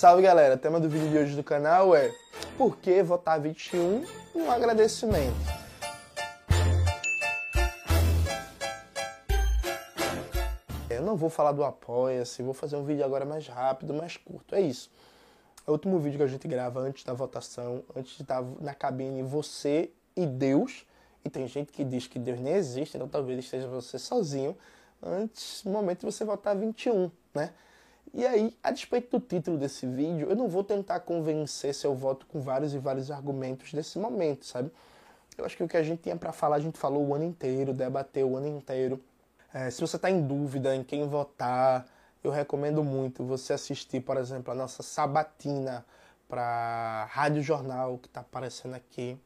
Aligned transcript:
Salve 0.00 0.22
galera, 0.22 0.54
o 0.54 0.56
tema 0.58 0.80
do 0.80 0.88
vídeo 0.88 1.10
de 1.10 1.18
hoje 1.18 1.36
do 1.36 1.44
canal 1.44 1.94
é 1.94 2.10
Por 2.56 2.78
que 2.78 3.02
votar 3.02 3.38
21 3.38 4.02
um 4.34 4.50
agradecimento? 4.50 5.36
Eu 10.88 11.02
não 11.02 11.16
vou 11.16 11.28
falar 11.28 11.52
do 11.52 11.62
Apoia-se, 11.62 12.42
vou 12.42 12.54
fazer 12.54 12.76
um 12.76 12.82
vídeo 12.82 13.04
agora 13.04 13.26
mais 13.26 13.46
rápido, 13.46 13.92
mais 13.92 14.16
curto, 14.16 14.54
é 14.54 14.62
isso. 14.62 14.90
É 15.66 15.70
o 15.70 15.74
último 15.74 15.98
vídeo 15.98 16.16
que 16.16 16.24
a 16.24 16.28
gente 16.28 16.48
grava 16.48 16.80
antes 16.80 17.04
da 17.04 17.12
votação, 17.12 17.84
antes 17.94 18.16
de 18.16 18.22
estar 18.22 18.42
na 18.58 18.72
cabine 18.72 19.22
você 19.22 19.90
e 20.16 20.24
Deus. 20.24 20.86
E 21.22 21.28
tem 21.28 21.46
gente 21.46 21.72
que 21.72 21.84
diz 21.84 22.06
que 22.06 22.18
Deus 22.18 22.40
nem 22.40 22.54
existe, 22.54 22.96
então 22.96 23.06
talvez 23.06 23.38
esteja 23.40 23.68
você 23.68 23.98
sozinho 23.98 24.56
antes 25.02 25.62
do 25.62 25.68
momento 25.68 26.00
de 26.00 26.06
você 26.06 26.24
votar 26.24 26.56
21, 26.56 27.10
né? 27.34 27.52
E 28.12 28.26
aí, 28.26 28.56
a 28.62 28.72
despeito 28.72 29.18
do 29.18 29.24
título 29.24 29.56
desse 29.56 29.86
vídeo, 29.86 30.28
eu 30.28 30.34
não 30.34 30.48
vou 30.48 30.64
tentar 30.64 31.00
convencer 31.00 31.72
seu 31.72 31.94
voto 31.94 32.26
com 32.26 32.40
vários 32.40 32.74
e 32.74 32.78
vários 32.78 33.10
argumentos 33.10 33.72
desse 33.72 33.98
momento, 33.98 34.44
sabe? 34.44 34.70
Eu 35.38 35.44
acho 35.44 35.56
que 35.56 35.62
o 35.62 35.68
que 35.68 35.76
a 35.76 35.82
gente 35.82 36.02
tinha 36.02 36.16
para 36.16 36.32
falar, 36.32 36.56
a 36.56 36.60
gente 36.60 36.76
falou 36.76 37.06
o 37.06 37.14
ano 37.14 37.24
inteiro, 37.24 37.72
debateu 37.72 38.30
o 38.30 38.36
ano 38.36 38.48
inteiro. 38.48 39.00
É, 39.54 39.70
se 39.70 39.80
você 39.80 39.94
está 39.96 40.10
em 40.10 40.26
dúvida 40.26 40.74
em 40.74 40.82
quem 40.82 41.08
votar, 41.08 41.86
eu 42.22 42.30
recomendo 42.32 42.82
muito 42.82 43.24
você 43.24 43.52
assistir, 43.52 44.00
por 44.00 44.16
exemplo, 44.16 44.52
a 44.52 44.56
nossa 44.56 44.82
sabatina 44.82 45.84
para 46.28 47.06
Rádio 47.10 47.42
Jornal, 47.42 47.96
que 47.98 48.08
está 48.08 48.20
aparecendo 48.20 48.74
aqui, 48.74 49.18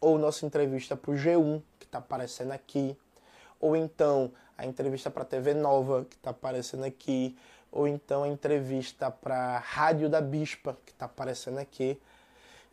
ou 0.00 0.16
nossa 0.16 0.46
entrevista 0.46 0.96
para 0.96 1.10
o 1.10 1.14
G1, 1.14 1.60
que 1.78 1.86
está 1.86 1.98
aparecendo 1.98 2.52
aqui, 2.52 2.96
ou 3.60 3.76
então 3.76 4.32
a 4.58 4.66
entrevista 4.66 5.08
para 5.08 5.22
a 5.22 5.26
TV 5.26 5.54
Nova, 5.54 6.04
que 6.04 6.16
está 6.16 6.30
aparecendo 6.30 6.84
aqui, 6.84 7.38
ou 7.70 7.86
então 7.86 8.24
a 8.24 8.28
entrevista 8.28 9.08
para 9.08 9.58
Rádio 9.58 10.08
da 10.08 10.20
Bispa, 10.20 10.76
que 10.84 10.90
está 10.90 11.06
aparecendo 11.06 11.58
aqui. 11.58 11.98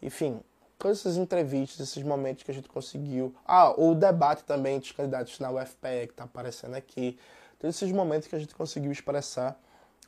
Enfim, 0.01 0.41
todas 0.79 0.99
essas 0.99 1.15
entrevistas, 1.15 1.79
esses 1.87 2.01
momentos 2.01 2.43
que 2.43 2.49
a 2.49 2.53
gente 2.53 2.67
conseguiu. 2.67 3.35
Ah, 3.45 3.71
o 3.79 3.93
debate 3.93 4.43
também 4.43 4.79
dos 4.79 4.91
candidatos 4.91 5.39
na 5.39 5.51
UFPE, 5.51 6.07
que 6.07 6.13
está 6.13 6.23
aparecendo 6.23 6.73
aqui. 6.73 7.19
Todos 7.59 7.75
esses 7.75 7.91
momentos 7.91 8.27
que 8.27 8.35
a 8.35 8.39
gente 8.39 8.55
conseguiu 8.55 8.91
expressar 8.91 9.59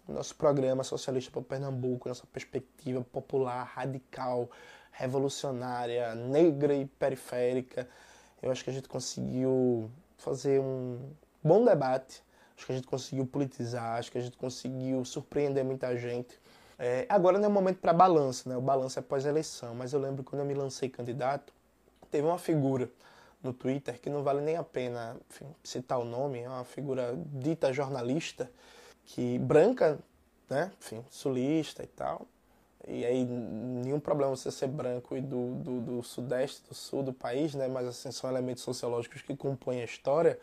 o 0.08 0.14
nosso 0.14 0.36
programa 0.36 0.84
Socialista 0.84 1.30
para 1.30 1.41
Pernambuco, 1.44 2.09
nossa 2.09 2.25
perspectiva 2.25 3.06
popular, 3.12 3.64
radical, 3.64 4.50
revolucionária, 4.91 6.16
negra 6.16 6.73
e 6.73 6.86
periférica. 6.86 7.88
Eu 8.41 8.52
acho 8.52 8.64
que 8.64 8.69
a 8.69 8.73
gente 8.73 8.88
conseguiu 8.88 9.91
fazer 10.17 10.59
um 10.59 11.00
bom 11.48 11.66
debate 11.66 12.22
Acho 12.58 12.66
que 12.66 12.72
a 12.72 12.76
gente 12.76 12.88
conseguiu 12.88 13.26
politizar, 13.26 14.00
acho 14.00 14.12
que 14.12 14.17
a 14.17 14.22
gente 14.22 14.36
conseguiu 14.36 15.06
surpreender 15.06 15.64
muita 15.64 15.95
gente. 15.95 16.40
É, 16.80 17.06
agora 17.08 17.38
não 17.38 17.45
é 17.45 17.48
o 17.48 17.52
momento 17.52 17.78
para 17.78 17.94
balanço, 17.94 18.50
né? 18.50 18.58
O 18.58 18.62
balanço 18.62 18.98
é 18.98 19.02
pós-eleição. 19.02 19.75
Mas 19.75 19.94
eu 19.94 20.00
lembro 20.00 20.23
quando 20.23 20.40
eu 20.40 20.45
me 20.45 20.56
lancei 20.56 20.90
candidato, 20.90 21.53
teve 22.09 22.25
uma 22.25 22.40
figura 22.40 22.90
no 23.44 23.53
Twitter 23.53 24.02
que 24.02 24.09
não 24.09 24.23
vale 24.23 24.42
nem 24.42 24.58
a 24.58 24.64
pena 24.64 25.16
enfim, 25.30 25.45
citar 25.64 26.00
o 26.00 26.03
nome, 26.03 26.40
é 26.40 26.50
uma 26.50 26.64
figura 26.66 27.16
dita 27.16 27.72
jornalista, 27.72 28.50
que 29.06 29.38
branca, 29.38 30.00
né? 30.50 30.72
Enfim, 30.80 31.06
sulista 31.12 31.84
e 31.84 31.88
tal. 31.88 32.25
E 32.88 33.06
aí, 33.06 33.23
nenhum 33.23 34.00
problema 34.00 34.36
você 34.36 34.50
ser 34.50 34.68
branco 34.68 35.16
e 35.16 35.22
do, 35.22 35.56
do, 35.56 35.81
do 35.81 36.03
sudeste, 36.03 36.64
do 36.68 36.73
sul 36.73 37.03
do 37.03 37.14
país, 37.14 37.53
né? 37.53 37.68
Mas 37.68 37.86
assim, 37.86 38.12
são 38.12 38.28
elementos 38.28 38.64
sociológicos 38.64 39.22
que 39.22 39.36
compõem 39.36 39.81
a 39.81 39.86
história 39.86 40.40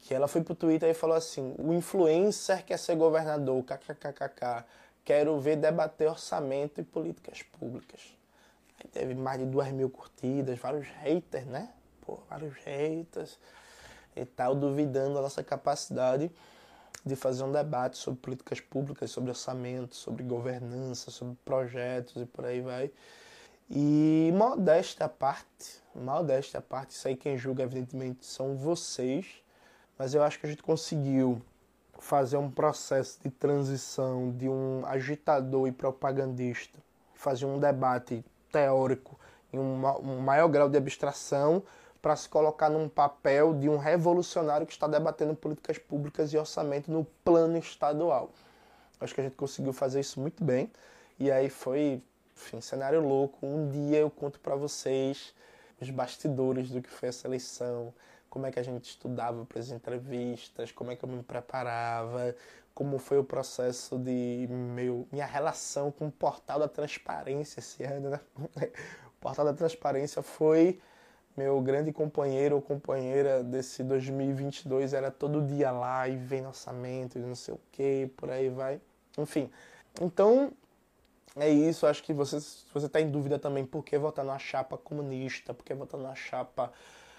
que 0.00 0.14
ela 0.14 0.28
foi 0.28 0.42
pro 0.42 0.54
Twitter 0.54 0.88
e 0.88 0.94
falou 0.94 1.16
assim: 1.16 1.54
o 1.58 1.72
influencer 1.72 2.64
quer 2.64 2.78
ser 2.78 2.96
governador, 2.96 3.62
kkkk, 3.64 4.64
quero 5.04 5.38
ver 5.40 5.56
debater 5.56 6.08
orçamento 6.08 6.80
e 6.80 6.84
políticas 6.84 7.42
públicas. 7.42 8.00
Aí 8.78 8.88
teve 8.90 9.14
mais 9.14 9.38
de 9.38 9.46
duas 9.46 9.70
mil 9.72 9.88
curtidas, 9.88 10.58
vários 10.58 10.86
haters, 11.02 11.46
né? 11.46 11.70
Pô, 12.04 12.18
vários 12.28 12.54
haters 12.64 13.38
e 14.14 14.24
tal, 14.24 14.54
duvidando 14.54 15.14
da 15.14 15.22
nossa 15.22 15.42
capacidade 15.42 16.30
de 17.04 17.14
fazer 17.14 17.44
um 17.44 17.52
debate 17.52 17.96
sobre 17.96 18.20
políticas 18.20 18.60
públicas, 18.60 19.10
sobre 19.10 19.30
orçamento, 19.30 19.94
sobre 19.94 20.24
governança, 20.24 21.10
sobre 21.10 21.36
projetos 21.44 22.20
e 22.20 22.26
por 22.26 22.44
aí 22.44 22.60
vai. 22.60 22.90
E 23.70 24.32
modéstia 24.34 25.06
à 25.06 25.08
parte, 25.08 25.80
modéstia 25.94 26.58
à 26.58 26.62
parte, 26.62 26.90
isso 26.90 27.06
aí 27.06 27.16
quem 27.16 27.38
julga 27.38 27.62
evidentemente 27.62 28.26
são 28.26 28.56
vocês, 28.56 29.26
mas 29.98 30.14
eu 30.14 30.22
acho 30.22 30.38
que 30.38 30.46
a 30.46 30.48
gente 30.48 30.62
conseguiu 30.62 31.40
fazer 31.98 32.36
um 32.36 32.50
processo 32.50 33.18
de 33.22 33.30
transição 33.30 34.30
de 34.30 34.48
um 34.48 34.84
agitador 34.86 35.66
e 35.66 35.72
propagandista, 35.72 36.78
fazer 37.14 37.46
um 37.46 37.58
debate 37.58 38.24
teórico 38.52 39.18
em 39.52 39.58
um, 39.58 40.20
maior 40.20 40.48
grau 40.48 40.68
de 40.68 40.76
abstração 40.76 41.62
para 42.02 42.14
se 42.14 42.28
colocar 42.28 42.68
num 42.68 42.88
papel 42.88 43.54
de 43.54 43.68
um 43.68 43.78
revolucionário 43.78 44.66
que 44.66 44.72
está 44.72 44.86
debatendo 44.86 45.34
políticas 45.34 45.78
públicas 45.78 46.32
e 46.32 46.38
orçamento 46.38 46.90
no 46.90 47.04
plano 47.24 47.56
estadual. 47.56 48.30
Acho 49.00 49.14
que 49.14 49.20
a 49.20 49.24
gente 49.24 49.36
conseguiu 49.36 49.72
fazer 49.72 50.00
isso 50.00 50.20
muito 50.20 50.44
bem. 50.44 50.70
E 51.18 51.30
aí 51.30 51.48
foi, 51.48 52.02
enfim, 52.36 52.60
cenário 52.60 53.00
louco. 53.00 53.44
Um 53.46 53.68
dia 53.68 53.98
eu 53.98 54.10
conto 54.10 54.38
para 54.38 54.54
vocês 54.54 55.34
os 55.80 55.90
bastidores 55.90 56.70
do 56.70 56.80
que 56.80 56.88
foi 56.88 57.08
essa 57.08 57.26
eleição, 57.26 57.92
como 58.36 58.44
é 58.44 58.52
que 58.52 58.60
a 58.60 58.62
gente 58.62 58.84
estudava 58.84 59.46
para 59.46 59.58
as 59.58 59.70
entrevistas, 59.70 60.70
como 60.70 60.90
é 60.90 60.94
que 60.94 61.02
eu 61.02 61.08
me 61.08 61.22
preparava, 61.22 62.36
como 62.74 62.98
foi 62.98 63.16
o 63.16 63.24
processo 63.24 63.98
de 63.98 64.46
meu, 64.50 65.08
minha 65.10 65.24
relação 65.24 65.90
com 65.90 66.08
o 66.08 66.12
portal 66.12 66.58
da 66.58 66.68
transparência 66.68 67.60
esse 67.60 67.82
ano, 67.82 68.10
né? 68.10 68.20
O 69.16 69.20
portal 69.26 69.46
da 69.46 69.54
transparência 69.54 70.20
foi 70.20 70.78
meu 71.34 71.58
grande 71.62 71.90
companheiro 71.94 72.56
ou 72.56 72.60
companheira 72.60 73.42
desse 73.42 73.82
2022, 73.82 74.92
era 74.92 75.10
todo 75.10 75.40
dia 75.40 75.70
lá 75.70 76.06
e 76.06 76.16
vem 76.16 76.46
orçamento 76.46 77.16
e 77.16 77.22
não 77.22 77.34
sei 77.34 77.54
o 77.54 77.60
que, 77.72 78.10
por 78.18 78.30
aí 78.30 78.50
vai. 78.50 78.78
Enfim, 79.16 79.50
então 79.98 80.52
é 81.36 81.48
isso. 81.48 81.86
Acho 81.86 82.02
que 82.02 82.12
você, 82.12 82.38
se 82.38 82.66
você 82.72 82.84
está 82.84 83.00
em 83.00 83.10
dúvida 83.10 83.38
também 83.38 83.64
por 83.64 83.82
que 83.82 83.96
votar 83.96 84.26
numa 84.26 84.38
chapa 84.38 84.76
comunista, 84.76 85.54
por 85.54 85.64
que 85.64 85.72
votar 85.72 85.98
numa 85.98 86.14
chapa 86.14 86.70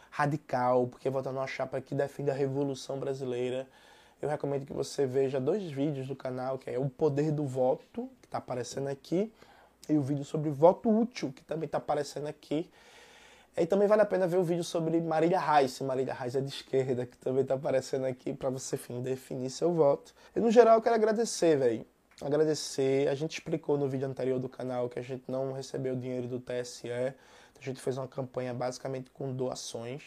radical, 0.09 0.88
porque 0.88 1.09
votar 1.09 1.34
numa 1.34 1.47
chapa 1.47 1.79
que 1.81 1.94
defende 1.95 2.31
a 2.31 2.34
Revolução 2.34 3.00
Brasileira. 3.00 3.68
Eu 4.22 4.29
recomendo 4.29 4.66
que 4.66 4.73
você 4.73 5.06
veja 5.06 5.40
dois 5.40 5.63
vídeos 5.63 6.07
do 6.07 6.16
canal, 6.16 6.57
que 6.57 6.69
é 6.69 6.79
o 6.79 6.90
Poder 6.90 7.31
do 7.31 7.45
Voto, 7.45 8.09
que 8.22 8.28
está 8.28 8.40
aparecendo 8.40 8.88
aqui, 8.88 9.31
e 9.88 9.97
o 9.97 10.01
vídeo 10.01 10.25
sobre 10.25 10.50
voto 10.50 10.90
útil, 10.90 11.31
que 11.31 11.44
também 11.44 11.66
está 11.66 11.78
aparecendo 11.78 12.28
aqui. 12.28 12.69
E 13.56 13.66
também 13.66 13.88
vale 13.88 14.01
a 14.01 14.06
pena 14.06 14.28
ver 14.28 14.38
o 14.38 14.44
vídeo 14.44 14.63
sobre 14.63 15.00
Marília 15.01 15.40
Reis, 15.40 15.79
Marília 15.81 16.13
Reis 16.13 16.35
é 16.35 16.41
de 16.41 16.50
esquerda, 16.50 17.06
que 17.06 17.18
também 17.18 17.41
está 17.41 17.56
aparecendo 17.56 18.06
aqui 18.06 18.34
para 18.34 18.50
você, 18.50 18.75
enfim, 18.75 19.01
definir 19.01 19.50
seu 19.50 19.72
voto. 19.72 20.13
E 20.35 20.39
no 20.39 20.51
geral 20.51 20.75
eu 20.75 20.81
quero 20.81 20.95
agradecer, 20.95 21.57
velho. 21.57 21.85
Agradecer. 22.20 23.08
A 23.10 23.14
gente 23.14 23.34
explicou 23.34 23.78
no 23.78 23.88
vídeo 23.88 24.08
anterior 24.08 24.40
do 24.40 24.50
canal 24.50 24.90
que 24.90 24.98
a 24.98 25.04
gente 25.04 25.24
não 25.28 25.54
recebeu 25.54 25.96
dinheiro 25.96 26.28
do 26.28 26.40
TSE. 26.40 26.90
A 26.92 27.14
gente 27.62 27.80
fez 27.80 27.96
uma 27.96 28.08
campanha 28.08 28.56
basicamente 28.56 29.12
com 29.12 29.32
doações. 29.32 30.02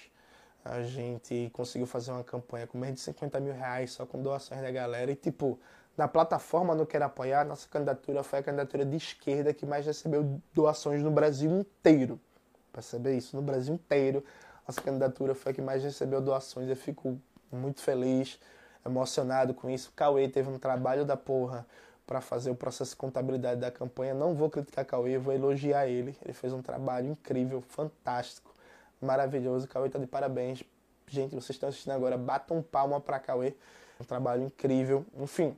A 0.64 0.82
gente 0.82 1.50
conseguiu 1.52 1.86
fazer 1.86 2.10
uma 2.10 2.24
campanha 2.24 2.66
com 2.66 2.76
mais 2.76 2.94
de 2.94 3.00
50 3.00 3.38
mil 3.38 3.54
reais 3.54 3.92
só 3.92 4.04
com 4.04 4.20
doações 4.20 4.60
da 4.60 4.72
galera. 4.72 5.12
E, 5.12 5.14
tipo, 5.14 5.58
na 5.96 6.08
plataforma 6.08 6.74
no 6.74 6.84
Quero 6.84 7.04
Apoiar, 7.04 7.44
nossa 7.44 7.68
candidatura 7.68 8.24
foi 8.24 8.40
a 8.40 8.42
candidatura 8.42 8.84
de 8.84 8.96
esquerda 8.96 9.54
que 9.54 9.64
mais 9.64 9.86
recebeu 9.86 10.40
doações 10.52 11.04
no 11.04 11.12
Brasil 11.12 11.60
inteiro. 11.60 12.20
Perceber 12.72 13.16
isso? 13.16 13.36
No 13.36 13.42
Brasil 13.42 13.74
inteiro, 13.74 14.24
nossa 14.66 14.80
candidatura 14.80 15.32
foi 15.32 15.52
a 15.52 15.54
que 15.54 15.62
mais 15.62 15.84
recebeu 15.84 16.20
doações. 16.20 16.68
Eu 16.68 16.76
fico 16.76 17.16
muito 17.52 17.80
feliz, 17.80 18.40
emocionado 18.84 19.54
com 19.54 19.70
isso. 19.70 19.90
O 19.90 19.92
Cauê 19.92 20.28
teve 20.28 20.50
um 20.50 20.58
trabalho 20.58 21.04
da 21.04 21.16
porra 21.16 21.64
para 22.10 22.20
fazer 22.20 22.50
o 22.50 22.56
processo 22.56 22.90
de 22.90 22.96
contabilidade 22.96 23.60
da 23.60 23.70
campanha. 23.70 24.12
Não 24.12 24.34
vou 24.34 24.50
criticar 24.50 24.84
Cauê, 24.84 25.16
vou 25.16 25.32
elogiar 25.32 25.86
ele. 25.86 26.16
Ele 26.24 26.32
fez 26.32 26.52
um 26.52 26.60
trabalho 26.60 27.06
incrível, 27.06 27.60
fantástico, 27.60 28.52
maravilhoso. 29.00 29.68
Cauê 29.68 29.86
está 29.86 29.96
de 29.96 30.08
parabéns. 30.08 30.64
Gente, 31.06 31.36
vocês 31.36 31.50
estão 31.50 31.68
assistindo 31.68 31.92
agora, 31.92 32.18
batam 32.18 32.60
palma 32.62 33.00
para 33.00 33.20
Cauê. 33.20 33.54
Um 34.00 34.04
trabalho 34.04 34.42
incrível. 34.42 35.06
Enfim, 35.20 35.56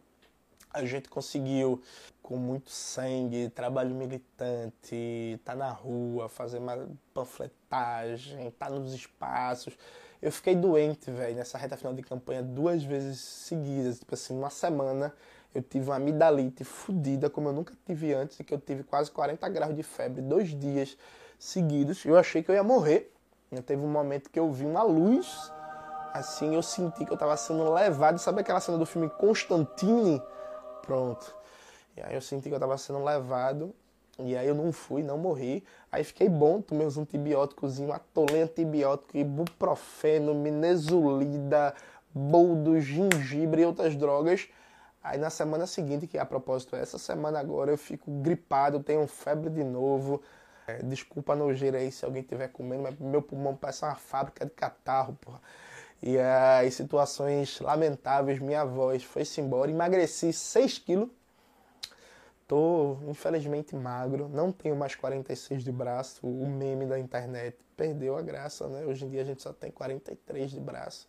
a 0.71 0.85
gente 0.85 1.09
conseguiu 1.09 1.83
com 2.23 2.37
muito 2.37 2.71
sangue, 2.71 3.49
trabalho 3.49 3.95
militante, 3.95 5.41
tá 5.47 5.55
na 5.55 5.71
rua, 5.71 6.29
fazer 6.29 6.59
uma 6.59 6.87
panfletagem, 7.15 8.51
tá 8.59 8.69
nos 8.69 8.93
espaços. 8.93 9.75
Eu 10.23 10.31
fiquei 10.31 10.55
doente, 10.55 11.11
velho, 11.11 11.35
nessa 11.35 11.59
reta 11.59 11.77
final 11.77 11.93
de 11.93 12.03
campanha 12.03 12.43
duas 12.43 12.85
vezes 12.85 13.19
seguidas, 13.19 13.99
tipo 13.99 14.15
assim, 14.15 14.39
uma 14.39 14.51
semana 14.51 15.13
eu 15.55 15.63
tive 15.63 15.87
uma 15.91 15.97
amidalite 15.97 16.65
fodida, 16.65 17.29
como 17.29 17.49
eu 17.49 17.53
nunca 17.53 17.75
tive 17.85 18.15
antes, 18.15 18.41
e 18.41 18.45
que 18.45 18.55
eu 18.55 18.59
tive 18.59 18.83
quase 18.85 19.11
40 19.11 19.47
graus 19.49 19.75
de 19.75 19.83
febre, 19.83 20.23
dois 20.23 20.49
dias 20.59 20.97
seguidos. 21.39 22.05
Eu 22.07 22.17
achei 22.17 22.43
que 22.43 22.51
eu 22.51 22.55
ia 22.55 22.63
morrer. 22.63 23.13
Eu 23.51 23.63
teve 23.63 23.83
um 23.83 23.89
momento 23.89 24.31
que 24.31 24.39
eu 24.41 24.51
vi 24.51 24.65
uma 24.65 24.83
luz, 24.83 25.53
assim, 26.15 26.55
eu 26.55 26.63
senti 26.63 27.05
que 27.05 27.11
eu 27.11 27.17
estava 27.17 27.37
sendo 27.37 27.71
levado. 27.71 28.19
Sabe 28.19 28.41
aquela 28.41 28.61
cena 28.61 28.79
do 28.79 28.87
filme 28.87 29.11
Constantine? 29.11 30.23
Pronto. 30.81 31.35
E 31.97 32.01
aí 32.01 32.15
eu 32.15 32.23
senti 32.23 32.49
que 32.49 32.55
eu 32.55 32.61
tava 32.61 32.79
sendo 32.79 33.05
levado. 33.05 33.75
E 34.19 34.37
aí 34.37 34.47
eu 34.47 34.55
não 34.55 34.73
fui, 34.73 35.03
não 35.03 35.17
morri. 35.17 35.65
Aí 35.91 36.05
fiquei 36.05 36.29
bom, 36.29 36.61
tomei 36.61 36.87
uns 36.87 36.99
antibióticos, 36.99 37.81
atolei 37.81 38.43
antibiótico, 38.43 39.17
ibuprofeno, 39.17 40.35
minesulida, 40.35 41.75
boldo, 42.15 42.81
gengibre 42.81 43.63
e 43.63 43.65
outras 43.65 43.97
drogas. 43.97 44.49
Aí 45.03 45.19
na 45.19 45.31
semana 45.31 45.67
seguinte, 45.67 46.07
que 46.07 46.19
a 46.19 46.25
propósito 46.25 46.77
essa 46.77 46.99
semana 46.99 47.41
agora, 47.41 47.71
eu 47.71 47.79
fico 47.79 48.11
gripado, 48.11 48.81
tenho 48.81 49.07
febre 49.07 49.51
de 49.51 49.65
novo. 49.65 50.23
É, 50.67 50.79
desculpa 50.83 51.33
a 51.33 51.37
nojeira 51.37 51.79
aí 51.79 51.91
se 51.91 52.05
alguém 52.05 52.23
estiver 52.23 52.49
comendo, 52.49 52.85
mas 52.85 52.97
meu 52.99 53.21
pulmão 53.21 53.57
parece 53.57 53.85
uma 53.85 53.97
fábrica 53.97 54.45
de 54.45 54.53
catarro, 54.53 55.19
porra. 55.21 55.41
E 56.01 56.19
aí, 56.19 56.71
situações 56.71 57.61
lamentáveis, 57.61 58.39
minha 58.41 58.65
voz 58.65 59.03
foi-se 59.05 59.41
embora, 59.41 59.71
emagreci 59.71 60.33
6 60.33 60.79
quilos. 60.79 61.09
Tô, 62.47 62.99
infelizmente, 63.07 63.75
magro, 63.75 64.29
não 64.29 64.53
tenho 64.53 64.77
mais 64.77 64.95
46 64.95 65.65
de 65.65 65.73
braço. 65.73 66.27
O 66.27 66.47
meme 66.47 66.87
da 66.87 66.99
internet 66.99 67.57
perdeu 67.77 68.17
a 68.17 68.23
graça, 68.23 68.69
né? 68.69 68.85
Hoje 68.85 69.05
em 69.05 69.09
dia 69.09 69.23
a 69.23 69.25
gente 69.25 69.43
só 69.43 69.53
tem 69.53 69.71
43 69.71 70.51
de 70.51 70.61
braço. 70.61 71.09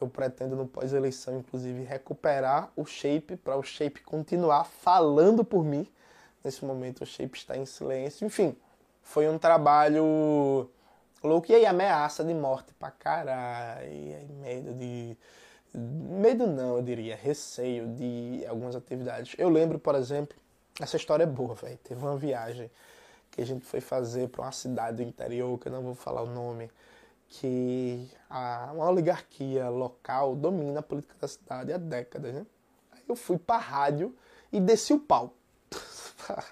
Eu 0.00 0.08
pretendo 0.08 0.56
no 0.56 0.66
pós-eleição, 0.66 1.38
inclusive, 1.38 1.84
recuperar 1.84 2.72
o 2.74 2.86
shape 2.86 3.36
para 3.36 3.56
o 3.56 3.62
shape 3.62 4.00
continuar 4.00 4.64
falando 4.64 5.44
por 5.44 5.62
mim. 5.62 5.86
Nesse 6.42 6.64
momento 6.64 7.02
o 7.02 7.06
shape 7.06 7.36
está 7.36 7.56
em 7.56 7.66
silêncio. 7.66 8.26
Enfim, 8.26 8.56
foi 9.02 9.28
um 9.28 9.38
trabalho 9.38 10.70
louco 11.22 11.52
e 11.52 11.54
aí 11.54 11.66
ameaça 11.66 12.24
de 12.24 12.32
morte 12.32 12.72
pra 12.78 12.90
caralho. 12.90 13.86
E 13.86 14.14
aí 14.14 14.28
medo 14.40 14.72
de. 14.72 15.16
Medo 15.74 16.46
não, 16.46 16.76
eu 16.78 16.82
diria, 16.82 17.14
receio 17.14 17.86
de 17.88 18.44
algumas 18.48 18.74
atividades. 18.74 19.34
Eu 19.38 19.48
lembro, 19.50 19.78
por 19.78 19.94
exemplo, 19.94 20.36
essa 20.80 20.96
história 20.96 21.24
é 21.24 21.26
boa, 21.26 21.54
velho. 21.54 21.78
Teve 21.78 22.00
uma 22.00 22.16
viagem 22.16 22.70
que 23.30 23.40
a 23.40 23.46
gente 23.46 23.64
foi 23.64 23.80
fazer 23.80 24.28
para 24.28 24.42
uma 24.42 24.52
cidade 24.52 24.96
do 24.96 25.02
interior, 25.02 25.58
que 25.58 25.68
eu 25.68 25.72
não 25.72 25.82
vou 25.82 25.94
falar 25.94 26.22
o 26.22 26.26
nome 26.26 26.70
que 27.30 28.10
a, 28.28 28.70
uma 28.74 28.90
oligarquia 28.90 29.68
local 29.68 30.34
domina 30.34 30.80
a 30.80 30.82
política 30.82 31.14
da 31.20 31.28
cidade 31.28 31.72
há 31.72 31.78
décadas, 31.78 32.34
né? 32.34 32.44
Aí 32.92 33.02
eu 33.08 33.14
fui 33.14 33.38
pra 33.38 33.56
rádio 33.56 34.14
e 34.52 34.58
desci 34.58 34.92
o 34.92 34.98
pau. 34.98 35.32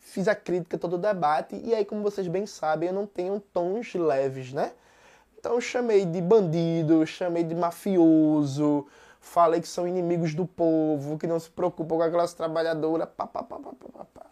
Fiz 0.00 0.26
a 0.26 0.34
crítica, 0.34 0.76
todo 0.76 0.94
o 0.94 0.98
debate, 0.98 1.54
e 1.54 1.72
aí, 1.72 1.84
como 1.84 2.02
vocês 2.02 2.26
bem 2.26 2.44
sabem, 2.44 2.88
eu 2.88 2.94
não 2.94 3.06
tenho 3.06 3.38
tons 3.38 3.94
leves, 3.94 4.52
né? 4.52 4.72
Então 5.38 5.54
eu 5.54 5.60
chamei 5.60 6.04
de 6.04 6.20
bandido, 6.20 7.06
chamei 7.06 7.44
de 7.44 7.54
mafioso, 7.54 8.86
falei 9.20 9.60
que 9.60 9.68
são 9.68 9.86
inimigos 9.86 10.34
do 10.34 10.46
povo, 10.46 11.18
que 11.18 11.26
não 11.26 11.38
se 11.38 11.50
preocupam 11.50 11.96
com 11.96 12.02
a 12.02 12.10
classe 12.10 12.34
trabalhadora, 12.34 13.06
pá, 13.06 13.26
pá, 13.26 13.42
pá, 13.42 13.58
pá, 13.58 13.70
pá, 13.92 14.04
pá. 14.12 14.26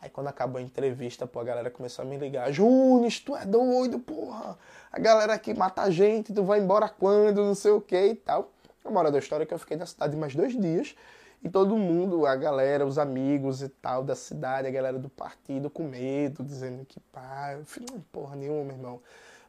Aí 0.00 0.08
quando 0.08 0.28
acabou 0.28 0.58
a 0.58 0.62
entrevista, 0.62 1.26
pô, 1.26 1.40
a 1.40 1.44
galera 1.44 1.70
começou 1.70 2.04
a 2.04 2.06
me 2.06 2.16
ligar. 2.16 2.52
Junes, 2.52 3.20
tu 3.20 3.36
é 3.36 3.44
doido, 3.44 3.98
porra. 3.98 4.56
A 4.90 4.98
galera 4.98 5.34
aqui 5.34 5.52
mata 5.52 5.82
a 5.82 5.90
gente, 5.90 6.32
tu 6.32 6.44
vai 6.44 6.60
embora 6.60 6.88
quando, 6.88 7.44
não 7.44 7.54
sei 7.54 7.72
o 7.72 7.80
que 7.80 8.00
e 8.00 8.14
tal. 8.14 8.50
A 8.84 8.90
moral 8.90 9.12
da 9.12 9.18
história 9.18 9.42
é 9.42 9.46
que 9.46 9.52
eu 9.52 9.58
fiquei 9.58 9.76
na 9.76 9.86
cidade 9.86 10.16
mais 10.16 10.34
dois 10.34 10.58
dias. 10.58 10.94
E 11.42 11.48
todo 11.48 11.76
mundo, 11.76 12.26
a 12.26 12.34
galera, 12.34 12.86
os 12.86 12.98
amigos 12.98 13.62
e 13.62 13.68
tal 13.68 14.02
da 14.02 14.14
cidade, 14.14 14.66
a 14.66 14.70
galera 14.70 14.98
do 14.98 15.08
partido 15.08 15.68
com 15.68 15.84
medo, 15.84 16.42
dizendo 16.42 16.84
que 16.84 16.98
pá, 17.12 17.54
eu 17.58 17.64
falei, 17.64 17.88
porra 18.10 18.34
nenhuma, 18.34 18.72
irmão. 18.72 19.00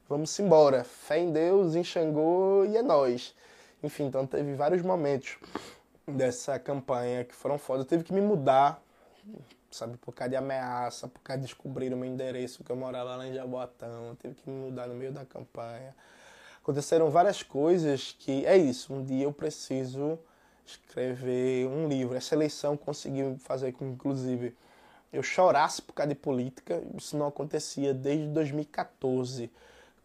Vamos 0.07 0.37
embora. 0.39 0.83
Fé 0.83 1.19
em 1.19 1.31
Deus, 1.31 1.75
em 1.75 1.83
Xangô 1.83 2.65
e 2.65 2.75
é 2.75 2.81
nós. 2.81 3.35
Enfim, 3.83 4.05
então 4.05 4.25
teve 4.25 4.53
vários 4.55 4.81
momentos 4.81 5.37
dessa 6.07 6.59
campanha 6.59 7.23
que 7.23 7.35
foram 7.35 7.57
foda. 7.57 7.83
Eu 7.83 7.85
tive 7.85 8.03
que 8.03 8.13
me 8.13 8.21
mudar 8.21 8.81
sabe? 9.71 9.97
Por 9.97 10.13
causa 10.13 10.29
de 10.29 10.35
ameaça, 10.35 11.07
por 11.07 11.21
causa 11.21 11.41
de 11.41 11.47
descobrir 11.47 11.93
o 11.93 11.97
meu 11.97 12.09
endereço, 12.09 12.63
que 12.63 12.71
eu 12.71 12.75
morava 12.75 13.15
lá 13.15 13.27
em 13.27 13.33
Jaboatão, 13.33 14.17
tive 14.21 14.35
que 14.35 14.49
me 14.49 14.55
mudar 14.69 14.87
no 14.87 14.95
meio 14.95 15.11
da 15.11 15.25
campanha. 15.25 15.95
Aconteceram 16.61 17.09
várias 17.09 17.41
coisas 17.43 18.15
que 18.17 18.45
é 18.45 18.57
isso, 18.57 18.93
um 18.93 19.03
dia 19.03 19.23
eu 19.23 19.33
preciso 19.33 20.19
escrever 20.65 21.67
um 21.67 21.87
livro. 21.87 22.15
Essa 22.15 22.35
eleição 22.35 22.77
conseguiu 22.77 23.37
fazer 23.39 23.71
com 23.71 23.85
inclusive, 23.85 24.55
eu 25.11 25.23
chorasse 25.23 25.81
por 25.81 25.93
causa 25.93 26.09
de 26.09 26.15
política. 26.15 26.83
Isso 26.95 27.17
não 27.17 27.27
acontecia 27.27 27.93
desde 27.93 28.27
2014, 28.27 29.51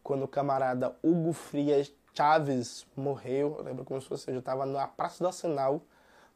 quando 0.02 0.24
o 0.24 0.28
camarada 0.28 0.94
Hugo 1.02 1.32
Frias 1.32 1.92
Chaves 2.14 2.86
morreu. 2.96 3.56
Eu 3.58 3.64
lembro 3.64 3.84
como 3.84 4.00
se 4.00 4.08
fosse, 4.08 4.30
eu 4.30 4.38
estava 4.38 4.64
na 4.64 4.86
Praça 4.86 5.22
do 5.22 5.26
Arsenal, 5.26 5.82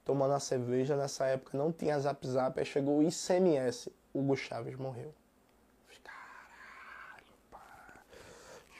tomando 0.04 0.34
a 0.34 0.40
cerveja. 0.40 0.96
Nessa 0.96 1.26
época 1.26 1.56
não 1.56 1.70
tinha 1.70 1.98
Zap 1.98 2.26
Zap, 2.26 2.58
aí 2.58 2.66
chegou 2.66 2.98
o 2.98 3.02
ICMS. 3.02 3.92
Hugo 4.12 4.36
Chaves 4.36 4.76
morreu. 4.76 5.14
Caralho, 6.02 7.34
pá. 7.50 7.62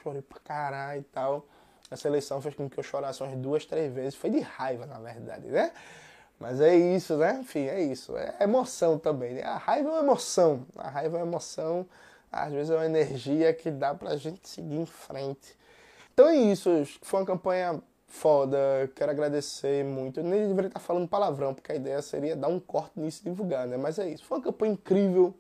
Chorei 0.02 0.22
pra 0.22 0.40
caralho 0.40 1.00
e 1.00 1.04
tal. 1.04 1.46
Essa 1.90 2.08
eleição 2.08 2.40
fez 2.42 2.54
com 2.54 2.68
que 2.68 2.78
eu 2.78 2.82
chorasse 2.82 3.22
umas 3.22 3.36
duas, 3.38 3.64
três 3.64 3.92
vezes. 3.92 4.14
Foi 4.14 4.30
de 4.30 4.40
raiva, 4.40 4.84
na 4.84 4.98
verdade, 4.98 5.46
né? 5.48 5.72
Mas 6.38 6.60
é 6.60 6.74
isso, 6.74 7.16
né? 7.16 7.38
Enfim, 7.40 7.66
é 7.66 7.80
isso. 7.80 8.16
É 8.16 8.36
emoção 8.40 8.98
também. 8.98 9.34
Né? 9.34 9.42
A 9.42 9.56
raiva 9.56 9.88
é 9.88 9.92
uma 9.92 10.00
emoção. 10.00 10.66
A 10.76 10.88
raiva 10.88 11.18
é 11.18 11.20
uma 11.22 11.26
emoção. 11.26 11.86
Às 12.30 12.52
vezes 12.52 12.70
é 12.70 12.74
uma 12.76 12.86
energia 12.86 13.52
que 13.54 13.70
dá 13.70 13.94
pra 13.94 14.16
gente 14.16 14.48
seguir 14.48 14.76
em 14.76 14.86
frente. 14.86 15.57
Então 16.18 16.26
é 16.26 16.34
isso. 16.34 16.68
Foi 17.02 17.20
uma 17.20 17.26
campanha 17.26 17.80
foda, 18.08 18.58
quero 18.96 19.12
agradecer 19.12 19.84
muito. 19.84 20.18
Eu 20.18 20.24
nem 20.24 20.48
deveria 20.48 20.66
estar 20.66 20.80
falando 20.80 21.06
palavrão, 21.06 21.54
porque 21.54 21.70
a 21.70 21.76
ideia 21.76 22.02
seria 22.02 22.34
dar 22.34 22.48
um 22.48 22.58
corte 22.58 22.98
nisso 22.98 23.20
e 23.22 23.30
divulgar, 23.30 23.68
né? 23.68 23.76
Mas 23.76 24.00
é 24.00 24.10
isso. 24.10 24.24
Foi 24.24 24.38
uma 24.38 24.42
campanha 24.42 24.72
incrível, 24.72 25.32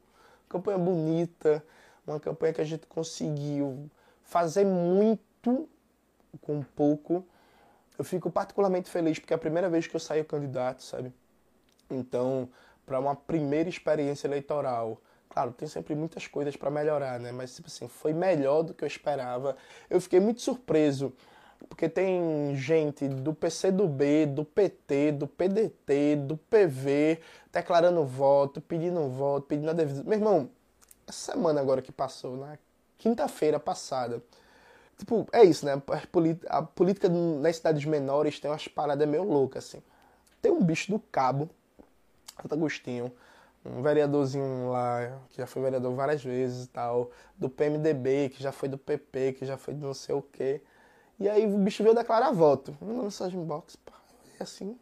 campanha 0.48 0.78
bonita, 0.78 1.64
uma 2.06 2.20
campanha 2.20 2.52
que 2.52 2.60
a 2.60 2.64
gente 2.64 2.86
conseguiu 2.86 3.90
fazer 4.22 4.64
muito 4.64 5.68
com 6.42 6.62
pouco. 6.62 7.26
Eu 7.98 8.04
fico 8.04 8.30
particularmente 8.30 8.88
feliz 8.88 9.18
porque 9.18 9.32
é 9.32 9.36
a 9.36 9.38
primeira 9.38 9.68
vez 9.68 9.88
que 9.88 9.96
eu 9.96 10.00
saio 10.00 10.24
candidato, 10.24 10.84
sabe? 10.84 11.12
Então, 11.90 12.48
para 12.86 13.00
uma 13.00 13.16
primeira 13.16 13.68
experiência 13.68 14.28
eleitoral, 14.28 15.02
claro, 15.38 15.52
tem 15.52 15.68
sempre 15.68 15.94
muitas 15.94 16.26
coisas 16.26 16.56
para 16.56 16.68
melhorar, 16.68 17.20
né? 17.20 17.30
Mas 17.30 17.54
tipo 17.54 17.68
assim, 17.68 17.86
foi 17.86 18.12
melhor 18.12 18.62
do 18.62 18.74
que 18.74 18.82
eu 18.82 18.88
esperava. 18.88 19.56
Eu 19.88 20.00
fiquei 20.00 20.18
muito 20.18 20.40
surpreso 20.40 21.12
porque 21.68 21.88
tem 21.88 22.56
gente 22.56 23.06
do 23.06 23.32
PCdoB, 23.32 24.26
do 24.26 24.44
PT, 24.44 25.12
do 25.12 25.28
PDT, 25.28 26.16
do 26.16 26.36
PV 26.36 27.20
declarando 27.52 28.04
voto, 28.04 28.60
pedindo 28.60 29.08
voto, 29.08 29.46
pedindo 29.46 29.70
a 29.70 29.72
devida. 29.72 30.02
Meu 30.02 30.18
irmão, 30.18 30.50
essa 31.06 31.32
semana 31.32 31.60
agora 31.60 31.80
que 31.80 31.92
passou, 31.92 32.36
na 32.36 32.58
quinta-feira 32.96 33.60
passada, 33.60 34.20
tipo, 34.96 35.26
é 35.32 35.44
isso, 35.44 35.64
né? 35.64 35.80
A 36.48 36.62
política 36.62 37.08
nas 37.08 37.56
cidades 37.56 37.84
menores 37.84 38.40
tem 38.40 38.50
umas 38.50 38.66
paradas 38.66 39.08
meio 39.08 39.22
loucas, 39.22 39.66
assim. 39.66 39.82
Tem 40.42 40.50
um 40.50 40.62
bicho 40.62 40.90
do 40.90 40.98
cabo, 40.98 41.48
Santo 42.40 42.54
Agostinho, 42.54 43.12
um 43.64 43.82
vereadorzinho 43.82 44.70
lá, 44.70 45.18
que 45.30 45.38
já 45.38 45.46
foi 45.46 45.62
vereador 45.62 45.94
várias 45.94 46.22
vezes 46.22 46.64
e 46.64 46.68
tal, 46.68 47.10
do 47.36 47.48
PMDB, 47.48 48.30
que 48.30 48.42
já 48.42 48.52
foi 48.52 48.68
do 48.68 48.78
PP, 48.78 49.34
que 49.34 49.44
já 49.44 49.56
foi 49.56 49.74
do 49.74 49.86
não 49.86 49.94
sei 49.94 50.14
o 50.14 50.22
quê. 50.22 50.62
E 51.18 51.28
aí 51.28 51.46
o 51.46 51.58
bicho 51.58 51.82
veio 51.82 51.94
declarar 51.94 52.30
voto. 52.32 52.76
Uma 52.80 53.02
mensagem 53.04 53.42
box, 53.44 53.76
pá, 53.76 53.92
é 54.38 54.42
assim. 54.42 54.78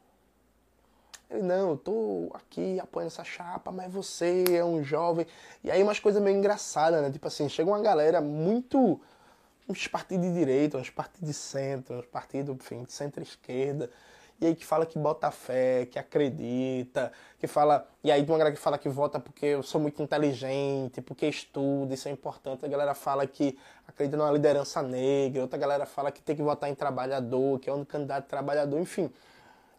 Ele, 1.31 1.43
não, 1.43 1.71
eu 1.71 1.77
tô 1.77 2.31
aqui 2.35 2.79
apoiando 2.79 3.09
essa 3.09 3.25
chapa, 3.25 3.73
mas 3.73 3.93
você 3.93 4.45
é 4.51 4.65
um 4.65 4.83
jovem. 4.85 5.27
E 5.65 5.71
aí 5.71 5.83
umas 5.83 5.99
coisas 5.99 6.23
meio 6.23 6.37
engraçadas, 6.37 7.03
né? 7.03 7.11
Tipo 7.11 7.27
assim, 7.27 7.49
chega 7.49 7.69
uma 7.69 7.81
galera 7.81 8.21
muito. 8.21 9.01
uns 9.69 9.89
partidos 9.89 10.27
de 10.27 10.35
direita, 10.35 10.79
uns 10.79 10.91
partidos 10.91 11.29
de 11.29 11.35
centro, 11.35 11.99
uns 11.99 12.07
partidos, 12.07 12.55
enfim, 12.55 12.85
de 12.85 12.93
centro-esquerda 12.93 13.91
e 14.41 14.47
aí 14.47 14.55
que 14.55 14.67
fala 14.67 14.85
que 14.85 14.99
bota 14.99 15.31
fé, 15.31 15.87
que 15.87 15.99
acredita, 15.99 17.11
que 17.39 17.47
fala. 17.47 17.89
E 18.05 18.11
aí 18.11 18.23
tem 18.23 18.31
uma 18.31 18.39
galera 18.39 18.55
que 18.55 18.61
fala 18.61 18.77
que 18.77 18.89
vota 18.89 19.19
porque 19.19 19.47
eu 19.47 19.63
sou 19.63 19.81
muito 19.81 20.03
inteligente, 20.03 21.01
porque 21.01 21.27
estudo, 21.27 21.95
isso 21.95 22.07
é 22.07 22.11
importante. 22.11 22.65
A 22.65 22.69
galera 22.69 22.95
fala 22.95 23.27
que 23.27 23.59
acredita 23.89 24.17
numa 24.17 24.31
liderança 24.31 24.83
negra, 24.83 25.43
outra 25.43 25.59
galera 25.59 25.87
fala 25.87 26.13
que 26.13 26.21
tem 26.21 26.37
que 26.37 26.43
votar 26.43 26.69
em 26.69 26.75
trabalhador, 26.75 27.59
que 27.59 27.71
é 27.71 27.73
um 27.73 27.85
candidato 27.85 28.27
trabalhador, 28.27 28.79
enfim. 28.79 29.11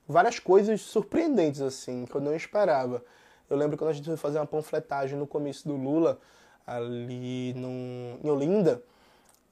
Várias 0.08 0.40
coisas 0.40 0.82
surpreendentes, 0.82 1.62
assim, 1.62 2.06
que 2.06 2.16
eu 2.16 2.22
não 2.22 2.36
esperava. 2.36 3.04
Eu 3.50 3.58
lembro 3.58 3.78
quando 3.78 3.92
a 3.92 3.94
gente 3.94 4.06
foi 4.06 4.18
fazer 4.18 4.40
uma 4.40 4.48
panfletagem 4.48 5.18
no 5.20 5.28
comício 5.28 5.68
do 5.68 5.76
Lula, 5.76 6.20
ali 6.66 7.54
no, 7.54 8.20
em 8.24 8.30
Olinda, 8.30 8.82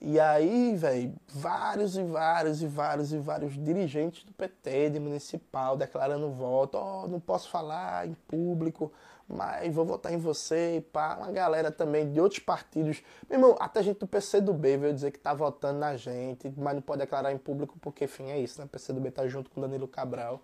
e 0.01 0.19
aí, 0.19 0.75
velho, 0.75 1.13
vários 1.27 1.97
e 1.97 2.03
vários 2.03 2.61
e 2.61 2.67
vários 2.67 3.13
e 3.13 3.17
vários 3.17 3.53
dirigentes 3.53 4.23
do 4.23 4.33
PT, 4.33 4.91
de 4.91 4.99
municipal, 4.99 5.77
declarando 5.77 6.29
voto. 6.31 6.77
Ó, 6.77 7.03
oh, 7.03 7.07
não 7.07 7.19
posso 7.19 7.49
falar 7.49 8.07
em 8.07 8.13
público, 8.27 8.91
mas 9.27 9.73
vou 9.73 9.85
votar 9.85 10.13
em 10.13 10.17
você 10.17 10.77
e 10.77 10.81
pá. 10.81 11.15
Uma 11.15 11.31
galera 11.31 11.71
também 11.71 12.11
de 12.11 12.19
outros 12.19 12.39
partidos. 12.39 13.01
Meu 13.29 13.39
irmão, 13.39 13.55
até 13.59 13.81
gente 13.81 13.99
do 13.99 14.07
PCdoB 14.07 14.77
veio 14.77 14.93
dizer 14.93 15.11
que 15.11 15.19
tá 15.19 15.33
votando 15.33 15.79
na 15.79 15.95
gente, 15.95 16.53
mas 16.57 16.75
não 16.75 16.81
pode 16.81 16.99
declarar 16.99 17.31
em 17.31 17.37
público 17.37 17.77
porque, 17.79 18.03
enfim, 18.05 18.29
é 18.29 18.39
isso, 18.39 18.59
né? 18.59 18.65
O 18.65 18.69
PCdoB 18.69 19.09
tá 19.11 19.27
junto 19.27 19.49
com 19.49 19.61
Danilo 19.61 19.87
Cabral. 19.87 20.41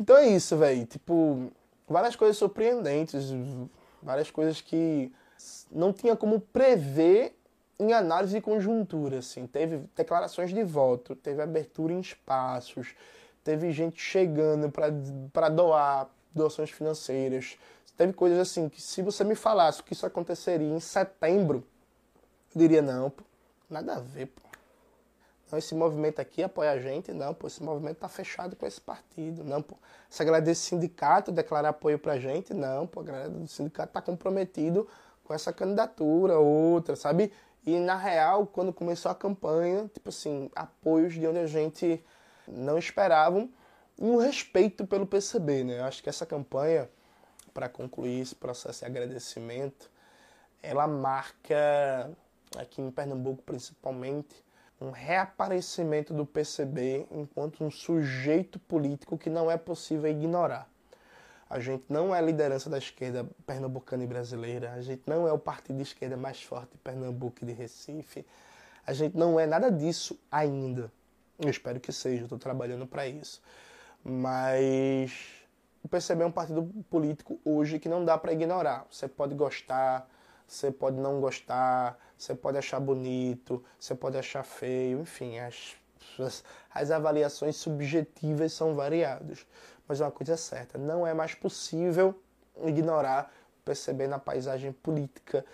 Então 0.00 0.16
é 0.16 0.26
isso, 0.26 0.56
velho. 0.56 0.86
Tipo, 0.86 1.52
várias 1.86 2.16
coisas 2.16 2.36
surpreendentes, 2.36 3.30
várias 4.02 4.30
coisas 4.30 4.60
que 4.60 5.12
não 5.70 5.92
tinha 5.92 6.16
como 6.16 6.40
prever 6.40 7.37
em 7.78 7.92
análise 7.92 8.34
de 8.34 8.40
conjuntura, 8.40 9.18
assim. 9.18 9.46
Teve 9.46 9.88
declarações 9.94 10.50
de 10.50 10.62
voto, 10.64 11.14
teve 11.14 11.40
abertura 11.40 11.92
em 11.92 12.00
espaços, 12.00 12.94
teve 13.44 13.70
gente 13.72 14.00
chegando 14.00 14.70
para 15.32 15.48
doar 15.48 16.08
doações 16.34 16.70
financeiras. 16.70 17.56
Teve 17.96 18.12
coisas 18.12 18.38
assim 18.38 18.68
que 18.68 18.80
se 18.80 19.02
você 19.02 19.24
me 19.24 19.34
falasse 19.34 19.82
que 19.82 19.92
isso 19.92 20.06
aconteceria 20.06 20.68
em 20.68 20.78
setembro, 20.78 21.64
eu 22.54 22.60
diria, 22.60 22.80
não, 22.80 23.10
pô, 23.10 23.24
nada 23.68 23.96
a 23.96 24.00
ver, 24.00 24.26
pô. 24.26 24.42
Não, 25.50 25.58
esse 25.58 25.74
movimento 25.74 26.20
aqui 26.20 26.42
apoia 26.42 26.72
a 26.72 26.78
gente, 26.78 27.12
não, 27.12 27.34
pô, 27.34 27.46
esse 27.46 27.62
movimento 27.62 27.96
tá 27.96 28.08
fechado 28.08 28.54
com 28.54 28.66
esse 28.66 28.80
partido, 28.80 29.42
não, 29.42 29.62
pô. 29.62 29.76
Essa 30.10 30.22
galera 30.22 30.44
desse 30.44 30.62
sindicato 30.62 31.32
declarar 31.32 31.70
apoio 31.70 31.98
pra 31.98 32.18
gente, 32.18 32.54
não, 32.54 32.86
pô, 32.86 33.00
a 33.00 33.02
galera 33.02 33.28
do 33.30 33.48
sindicato 33.48 33.92
tá 33.92 34.00
comprometido 34.00 34.86
com 35.24 35.34
essa 35.34 35.52
candidatura, 35.52 36.38
outra, 36.38 36.94
sabe? 36.94 37.32
E 37.68 37.78
na 37.78 37.96
real, 37.96 38.46
quando 38.46 38.72
começou 38.72 39.12
a 39.12 39.14
campanha, 39.14 39.90
tipo 39.92 40.08
assim, 40.08 40.50
apoios 40.56 41.12
de 41.12 41.26
onde 41.26 41.40
a 41.40 41.46
gente 41.46 42.02
não 42.50 42.78
esperavam 42.78 43.50
e 43.98 44.04
um 44.06 44.16
respeito 44.16 44.86
pelo 44.86 45.06
PCB, 45.06 45.64
né? 45.64 45.80
Eu 45.80 45.84
acho 45.84 46.02
que 46.02 46.08
essa 46.08 46.24
campanha, 46.24 46.88
para 47.52 47.68
concluir 47.68 48.20
esse 48.22 48.34
processo 48.34 48.78
de 48.78 48.86
agradecimento, 48.86 49.90
ela 50.62 50.86
marca, 50.86 52.10
aqui 52.56 52.80
em 52.80 52.90
Pernambuco 52.90 53.42
principalmente, 53.42 54.42
um 54.80 54.90
reaparecimento 54.90 56.14
do 56.14 56.24
PCB 56.24 57.06
enquanto 57.10 57.62
um 57.62 57.70
sujeito 57.70 58.58
político 58.58 59.18
que 59.18 59.28
não 59.28 59.50
é 59.50 59.58
possível 59.58 60.10
ignorar. 60.10 60.70
A 61.48 61.58
gente 61.60 61.84
não 61.88 62.14
é 62.14 62.18
a 62.18 62.22
liderança 62.22 62.68
da 62.68 62.78
esquerda 62.78 63.26
pernambucana 63.46 64.04
e 64.04 64.06
brasileira, 64.06 64.72
a 64.72 64.80
gente 64.80 65.02
não 65.06 65.26
é 65.26 65.32
o 65.32 65.38
partido 65.38 65.76
de 65.76 65.82
esquerda 65.82 66.16
mais 66.16 66.42
forte 66.42 66.72
de 66.72 66.78
Pernambuco 66.78 67.38
e 67.42 67.46
de 67.46 67.52
Recife, 67.52 68.26
a 68.86 68.92
gente 68.92 69.16
não 69.16 69.38
é 69.38 69.46
nada 69.46 69.70
disso 69.70 70.18
ainda. 70.30 70.92
Eu 71.38 71.48
espero 71.48 71.78
que 71.78 71.92
seja, 71.92 72.24
estou 72.24 72.38
trabalhando 72.38 72.86
para 72.86 73.06
isso. 73.06 73.40
Mas 74.02 75.38
PCB 75.88 76.22
é 76.22 76.26
um 76.26 76.30
partido 76.30 76.62
político 76.90 77.40
hoje 77.44 77.78
que 77.78 77.88
não 77.88 78.04
dá 78.04 78.16
para 78.18 78.32
ignorar. 78.32 78.86
Você 78.90 79.08
pode 79.08 79.34
gostar, 79.34 80.08
você 80.46 80.70
pode 80.70 80.96
não 80.96 81.20
gostar, 81.20 81.98
você 82.16 82.34
pode 82.34 82.58
achar 82.58 82.78
bonito, 82.78 83.64
você 83.78 83.94
pode 83.94 84.16
achar 84.16 84.44
feio, 84.44 85.00
enfim, 85.00 85.38
as, 85.38 85.74
as 86.72 86.90
avaliações 86.90 87.56
subjetivas 87.56 88.52
são 88.52 88.74
variadas. 88.74 89.46
Mas 89.88 90.00
uma 90.00 90.10
coisa 90.10 90.34
é 90.34 90.36
certa, 90.36 90.78
não 90.78 91.06
é 91.06 91.14
mais 91.14 91.34
possível 91.34 92.14
ignorar, 92.64 93.32
perceber 93.64 94.06
na 94.06 94.18
paisagem 94.18 94.70
política 94.70 95.44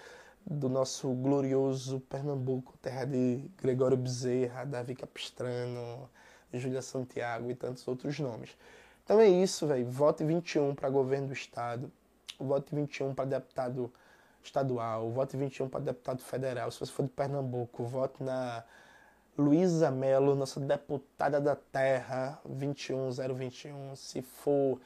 do 0.45 0.69
nosso 0.69 1.09
glorioso 1.15 2.01
Pernambuco, 2.01 2.77
terra 2.83 3.05
de 3.05 3.49
Gregório 3.57 3.97
Bezerra, 3.97 4.65
Davi 4.65 4.95
Capistrano, 4.95 6.11
Júlia 6.53 6.83
Santiago 6.83 7.51
e 7.51 7.55
tantos 7.55 7.87
outros 7.89 8.19
nomes. 8.19 8.57
Então 9.05 9.21
é 9.21 9.29
isso, 9.29 9.67
velho. 9.67 9.89
Vote 9.89 10.25
21 10.25 10.75
para 10.75 10.91
governo 10.91 11.29
do 11.29 11.33
estado, 11.33 11.91
vote 12.39 12.75
21 12.75 13.15
para 13.15 13.25
deputado 13.25 13.93
estadual, 14.43 15.11
vote 15.11 15.37
21 15.37 15.69
para 15.69 15.81
deputado 15.81 16.23
federal. 16.23 16.71
Se 16.71 16.81
você 16.81 16.93
for 16.93 17.05
de 17.05 17.11
Pernambuco, 17.11 17.85
vote 17.85 18.23
na 18.23 18.65
Luísa 19.37 19.91
Melo, 19.91 20.37
nossa 20.37 20.61
deputada 20.61 21.41
da 21.41 21.57
terra, 21.57 22.41
21021. 22.45 23.97
Se 23.97 24.23
for 24.23 24.81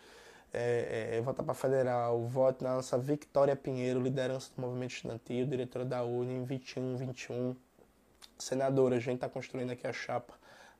é, 0.52 1.16
é, 1.16 1.20
votar 1.20 1.44
para 1.44 1.52
federal, 1.52 2.22
vote 2.26 2.64
na 2.64 2.76
nossa 2.76 2.96
Victoria 2.96 3.54
Pinheiro, 3.54 4.00
liderança 4.00 4.50
do 4.56 4.62
movimento 4.62 4.92
estudantil, 4.92 5.46
diretora 5.46 5.84
da 5.84 6.02
UNE, 6.02 6.46
2121. 6.46 7.54
Senadora, 8.38 8.96
a 8.96 8.98
gente 8.98 9.16
está 9.16 9.28
construindo 9.28 9.70
aqui 9.70 9.86
a 9.86 9.92
chapa 9.92 10.32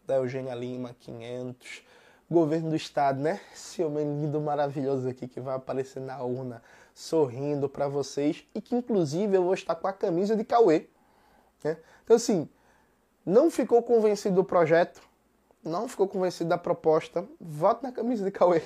da 0.06 0.16
Eugênia 0.16 0.54
Lima, 0.54 0.96
500. 1.00 1.82
Governo 2.30 2.70
do 2.70 2.76
Estado, 2.76 3.20
né? 3.20 3.40
Esse 3.52 3.82
homem 3.82 4.04
lindo, 4.04 4.40
maravilhoso 4.40 5.08
aqui 5.08 5.28
que 5.28 5.40
vai 5.40 5.56
aparecer 5.56 6.00
na 6.00 6.22
urna, 6.22 6.62
sorrindo 6.94 7.68
para 7.68 7.86
vocês 7.86 8.46
e 8.54 8.60
que 8.62 8.74
inclusive 8.74 9.36
eu 9.36 9.44
vou 9.44 9.54
estar 9.54 9.74
com 9.74 9.88
a 9.88 9.92
camisa 9.92 10.34
de 10.34 10.44
Cauê. 10.44 10.86
Né? 11.62 11.76
Então, 12.04 12.16
assim, 12.16 12.48
não 13.28 13.50
ficou 13.50 13.82
convencido 13.82 14.36
do 14.36 14.44
projeto, 14.44 15.02
não 15.62 15.86
ficou 15.86 16.08
convencido 16.08 16.48
da 16.48 16.56
proposta, 16.56 17.28
vote 17.38 17.82
na 17.82 17.92
camisa 17.92 18.24
de 18.24 18.30
Cauê. 18.30 18.62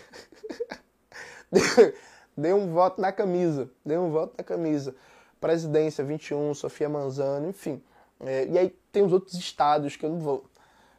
dê 2.36 2.54
um 2.54 2.72
voto 2.72 3.00
na 3.00 3.10
camisa, 3.10 3.68
dê 3.84 3.98
um 3.98 4.08
voto 4.10 4.34
na 4.38 4.44
camisa. 4.44 4.94
Presidência 5.40 6.04
21, 6.04 6.54
Sofia 6.54 6.88
Manzano, 6.88 7.48
enfim. 7.48 7.82
É, 8.20 8.46
e 8.46 8.56
aí 8.56 8.70
tem 8.92 9.04
os 9.04 9.12
outros 9.12 9.34
estados 9.34 9.96
que 9.96 10.06
eu 10.06 10.10
não 10.10 10.20
vou. 10.20 10.44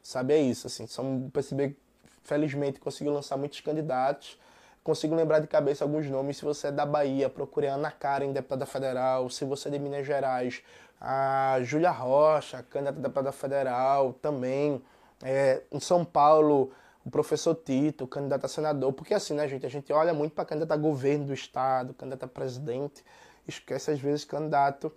Sabe, 0.01 0.33
é 0.33 0.41
isso, 0.41 0.67
assim. 0.67 0.85
São, 0.85 1.29
perceber 1.31 1.77
felizmente 2.23 2.81
conseguiu 2.81 3.13
lançar 3.13 3.37
muitos 3.37 3.61
candidatos. 3.61 4.37
Consigo 4.83 5.15
lembrar 5.15 5.39
de 5.39 5.47
cabeça 5.47 5.85
alguns 5.85 6.09
nomes. 6.09 6.37
Se 6.37 6.43
você 6.43 6.67
é 6.67 6.71
da 6.71 6.85
Bahia, 6.85 7.29
procure 7.29 7.67
Ana 7.67 7.89
Karen, 7.89 8.33
deputada 8.33 8.65
federal. 8.65 9.29
Se 9.29 9.45
você 9.45 9.69
é 9.69 9.71
de 9.71 9.79
Minas 9.79 10.05
Gerais, 10.05 10.61
a 10.99 11.57
Júlia 11.61 11.89
Rocha, 11.89 12.63
candidata 12.63 12.99
a 12.99 13.01
deputada 13.01 13.31
federal 13.31 14.13
também. 14.13 14.83
É, 15.23 15.63
em 15.71 15.79
São 15.79 16.03
Paulo, 16.03 16.71
o 17.05 17.09
professor 17.09 17.55
Tito, 17.55 18.05
candidato 18.07 18.45
a 18.45 18.47
senador. 18.49 18.91
Porque 18.93 19.13
assim, 19.13 19.33
né, 19.33 19.47
gente? 19.47 19.65
A 19.65 19.69
gente 19.69 19.91
olha 19.93 20.13
muito 20.13 20.33
para 20.33 20.45
candidato 20.45 20.73
a 20.73 20.77
governo 20.77 21.27
do 21.27 21.33
estado, 21.33 21.93
candidato 21.93 22.23
a 22.23 22.27
presidente, 22.27 23.05
esquece 23.47 23.91
às 23.91 23.99
vezes 23.99 24.25
candidato 24.25 24.91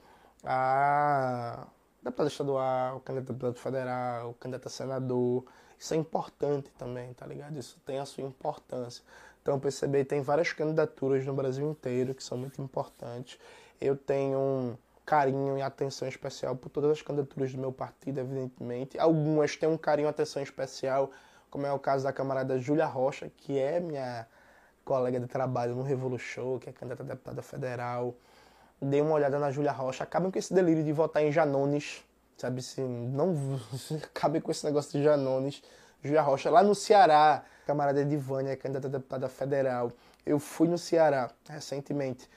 a 0.45 1.67
deputado 2.03 2.29
estadual, 2.29 3.01
candidato 3.01 3.31
a 3.31 3.33
deputado 3.33 3.59
federal, 3.59 4.35
candidato 4.41 4.67
a 4.67 4.71
senador. 4.71 5.45
Isso 5.79 5.95
é 5.95 5.97
importante 5.97 6.71
também, 6.79 7.13
tá 7.15 7.27
ligado? 7.27 7.59
Isso 7.59 7.79
tem 7.85 7.99
a 7.99 8.05
sua 8.05 8.25
importância. 8.25 9.05
Então, 9.47 9.61
PCB 9.61 10.05
tem 10.05 10.23
várias 10.23 10.53
candidaturas 10.53 11.25
no 11.25 11.33
Brasil 11.33 11.71
inteiro 11.71 12.13
que 12.13 12.25
são 12.25 12.37
muito 12.37 12.61
importantes. 12.61 13.39
Eu 13.81 13.97
tenho 13.97 14.37
um 14.37 14.77
carinho 15.05 15.57
e 15.57 15.63
atenção 15.63 16.09
especial 16.09 16.57
por 16.57 16.69
todas 16.69 16.91
as 16.91 17.01
candidaturas 17.01 17.53
do 17.53 17.61
meu 17.61 17.71
partido, 17.71 18.19
evidentemente. 18.19 18.99
Algumas 18.99 19.55
têm 19.55 19.69
um 19.69 19.79
carinho 19.79 20.09
e 20.09 20.11
atenção 20.11 20.43
especial, 20.43 21.13
como 21.49 21.65
é 21.65 21.73
o 21.73 21.79
caso 21.79 22.03
da 22.03 22.13
camarada 22.13 22.59
Júlia 22.59 22.87
Rocha, 22.87 23.31
que 23.37 23.57
é 23.57 23.79
minha 23.79 24.27
colega 24.85 25.21
de 25.21 25.29
trabalho 25.29 25.77
no 25.77 25.85
Revolution, 25.85 26.59
que 26.59 26.69
é 26.69 26.73
candidata 26.73 27.05
a 27.05 27.07
deputada 27.07 27.41
federal. 27.41 28.17
Dei 28.83 29.01
uma 29.01 29.13
olhada 29.13 29.39
na 29.39 29.53
Júlia 29.53 29.71
Rocha. 29.71 30.03
Acabem 30.03 30.29
com 30.29 30.41
esse 30.41 30.53
delírio 30.53 30.83
de 30.83 30.93
votar 30.93 31.23
em 31.23 31.31
Janones, 31.31 32.05
sabe? 32.37 32.63
Se 32.63 32.81
não 32.81 33.61
acabem 34.03 34.41
com 34.41 34.51
esse 34.51 34.65
negócio 34.67 34.91
de 34.91 35.05
Janones. 35.05 35.63
Júlia 36.07 36.23
Rocha, 36.23 36.51
lá 36.51 36.63
no 36.63 36.75
Ceará, 36.75 37.45
camarada 37.67 38.01
Edivânia, 38.01 38.57
candidata 38.57 38.87
a 38.87 38.91
deputada 38.91 39.29
federal. 39.29 39.93
Eu 40.25 40.39
fui 40.39 40.69
no 40.69 40.79
Ceará 40.79 41.31
recentemente 41.49 42.29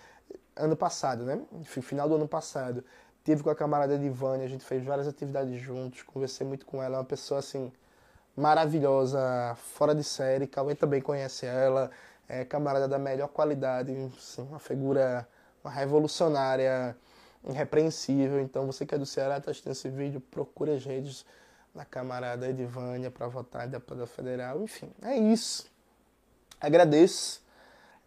ano 0.56 0.76
passado, 0.76 1.24
né? 1.24 1.40
Final 1.64 2.10
do 2.10 2.16
ano 2.16 2.28
passado. 2.28 2.84
Tive 3.24 3.44
com 3.44 3.50
a 3.50 3.56
camarada 3.56 3.98
de 3.98 4.10
Vânia, 4.10 4.46
a 4.46 4.50
gente 4.50 4.66
fez 4.66 4.84
várias 4.84 5.08
atividades 5.08 5.62
juntos, 5.62 6.02
conversei 6.04 6.48
muito 6.48 6.66
com 6.66 6.82
ela, 6.82 6.96
é 6.96 7.00
uma 7.00 7.06
pessoa 7.06 7.40
assim 7.40 7.72
maravilhosa, 8.36 9.56
fora 9.56 9.94
de 9.94 10.04
série. 10.04 10.48
Cauê 10.48 10.74
também 10.74 11.02
conhece 11.02 11.46
ela, 11.46 11.92
é 12.28 12.46
camarada 12.46 12.88
da 12.88 12.98
melhor 12.98 13.28
qualidade, 13.28 13.92
assim, 14.18 14.42
uma 14.42 14.60
figura, 14.60 15.28
uma 15.64 15.72
revolucionária, 15.72 16.96
irrepreensível. 17.48 18.40
Então 18.40 18.66
você 18.66 18.86
que 18.86 18.96
é 18.96 18.98
do 18.98 19.06
Ceará, 19.06 19.38
está 19.38 19.52
assistindo 19.52 19.74
esse 19.74 19.90
vídeo, 19.90 20.22
procure 20.22 20.72
as 20.72 20.84
redes 20.84 21.26
da 21.74 21.86
camarada 21.86 22.50
Edivânia 22.50 23.12
para 23.12 23.28
votar 23.28 23.68
em 23.68 23.72
deputada 23.72 24.06
federal. 24.08 24.62
Enfim, 24.62 24.92
é 25.02 25.18
isso. 25.18 25.70
Agradeço 26.60 27.42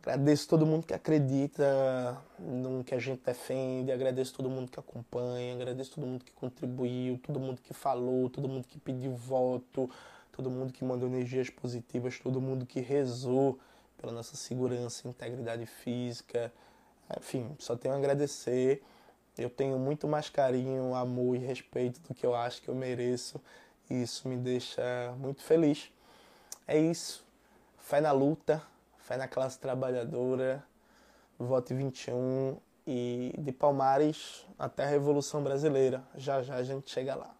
Agradeço 0.04 0.49
todo 0.49 0.66
mundo 0.66 0.85
que 0.85 0.92
acredita 0.92 2.21
no 2.37 2.83
que 2.83 2.92
a 2.92 2.99
gente 2.99 3.23
defende, 3.25 3.92
agradeço 3.92 4.35
todo 4.35 4.50
mundo 4.50 4.69
que 4.69 4.81
acompanha, 4.81 5.54
agradeço 5.54 5.92
todo 5.92 6.04
mundo 6.04 6.25
que 6.25 6.33
contribuiu, 6.33 7.21
todo 7.23 7.38
mundo 7.38 7.61
que 7.62 7.73
falou, 7.73 8.28
todo 8.28 8.49
mundo 8.49 8.66
que 8.66 8.81
pediu 8.81 9.14
voto, 9.14 9.88
todo 10.33 10.50
mundo 10.50 10.73
que 10.73 10.85
mandou 10.85 11.09
energias 11.09 11.50
positivas, 11.50 12.19
todo 12.19 12.40
mundo 12.40 12.66
que 12.66 12.81
rezou 12.81 13.61
pela 13.97 14.11
nossa 14.11 14.37
segurança, 14.37 15.07
integridade 15.07 15.66
física. 15.66 16.52
Enfim, 17.16 17.54
só 17.61 17.76
tenho 17.76 17.95
a 17.95 17.97
agradecer. 17.97 18.83
Eu 19.37 19.51
tenho 19.51 19.79
muito 19.79 20.07
mais 20.07 20.29
carinho, 20.29 20.95
amor 20.95 21.37
e 21.37 21.39
respeito 21.39 22.01
do 22.01 22.15
que 22.15 22.25
eu 22.25 22.35
acho 22.35 22.61
que 22.62 22.69
eu 22.69 22.75
mereço. 22.75 23.41
E 23.89 24.03
isso 24.03 24.29
me 24.29 24.37
deixa 24.37 24.83
muito 25.19 25.43
feliz. 25.43 25.91
É 26.67 26.79
isso. 26.79 27.25
Fé 27.79 28.01
na 28.01 28.12
luta 28.12 28.62
Fé 29.03 29.17
na 29.17 29.27
Classe 29.27 29.59
Trabalhadora, 29.59 30.65
Vote 31.39 31.75
21 31.75 32.57
e 32.87 33.35
de 33.37 33.51
Palmares 33.51 34.47
até 34.57 34.85
a 34.85 34.89
Revolução 34.89 35.43
Brasileira. 35.43 36.05
Já 36.15 36.41
já 36.41 36.55
a 36.55 36.62
gente 36.62 36.89
chega 36.89 37.17
lá. 37.17 37.35